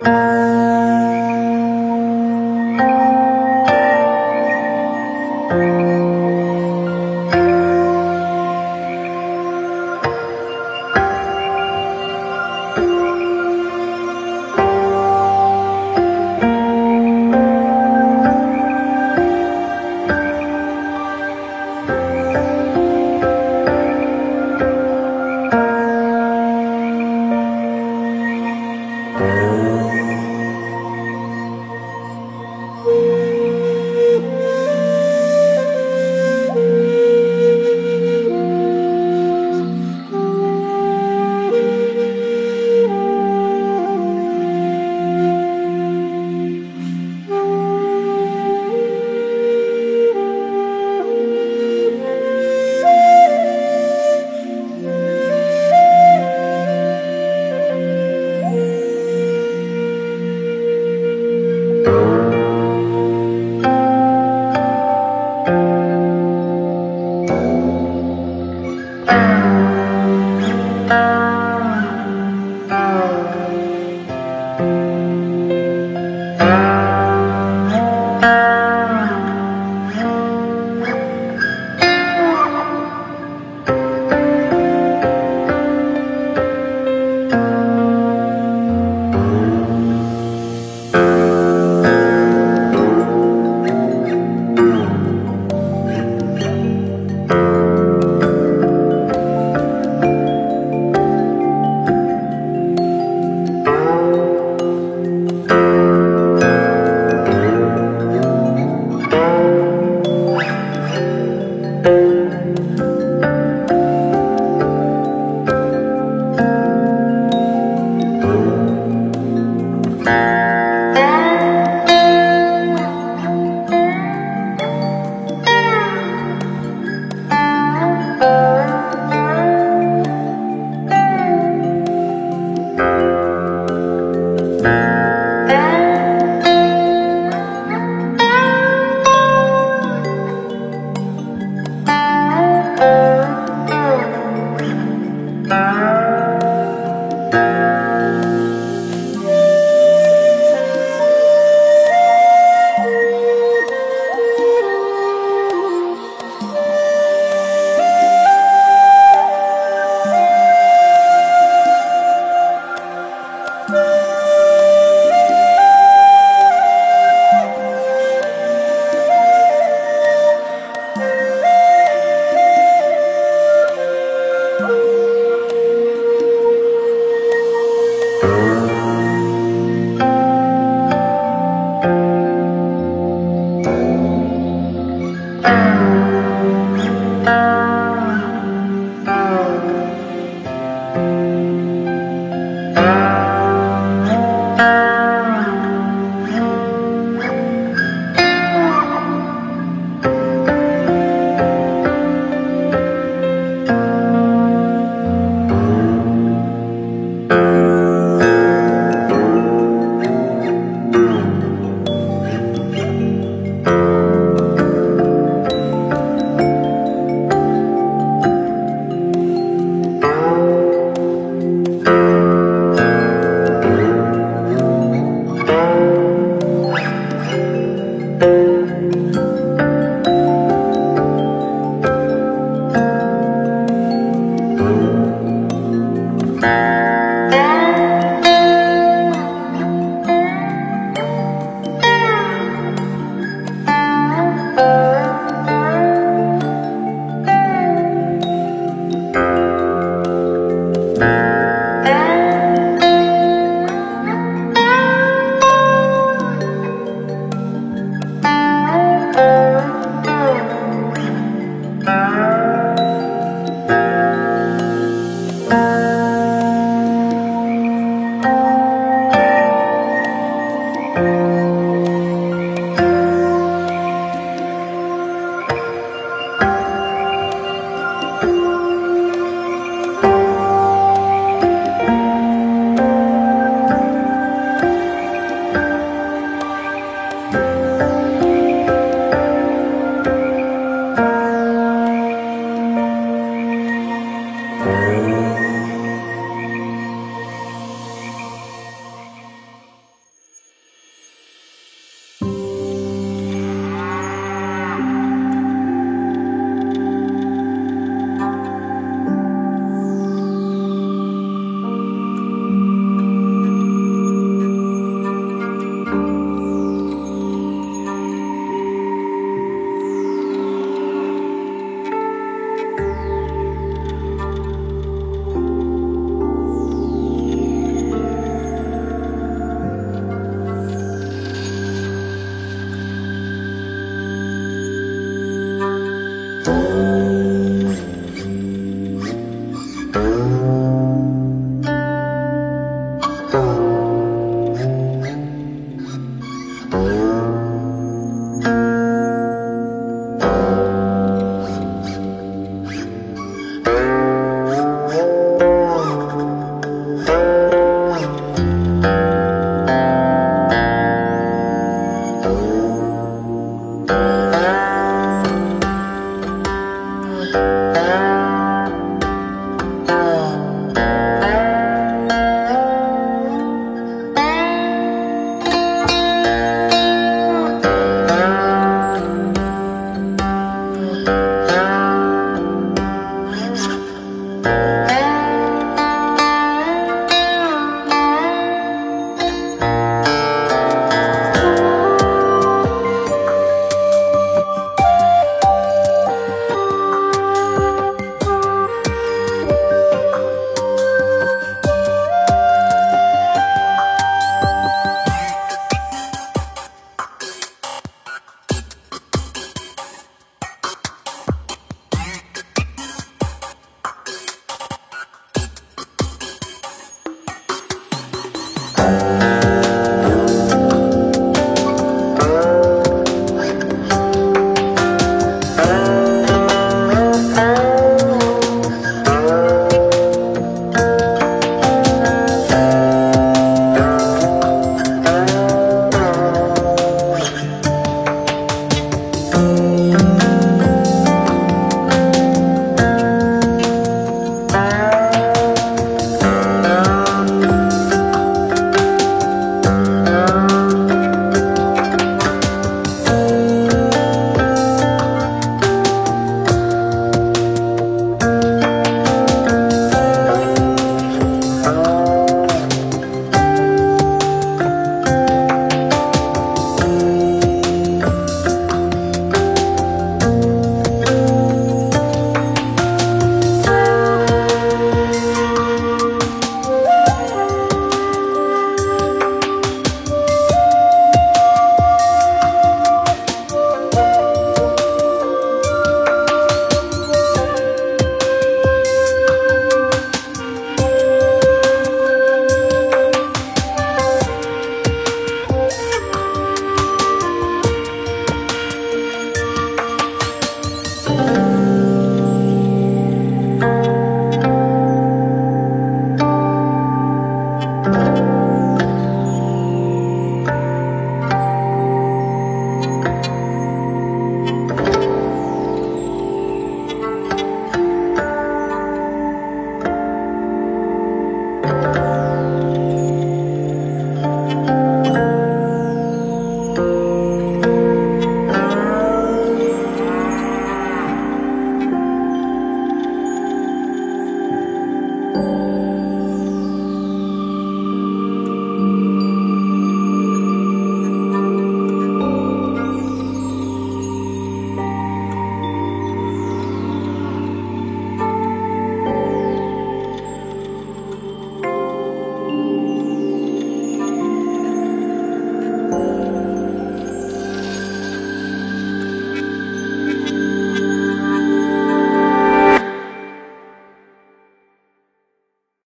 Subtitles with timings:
[0.00, 0.33] Uh...